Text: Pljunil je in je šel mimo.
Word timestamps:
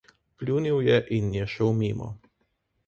Pljunil 0.37 0.81
je 0.87 0.97
in 1.19 1.31
je 1.39 1.47
šel 1.55 1.73
mimo. 1.85 2.13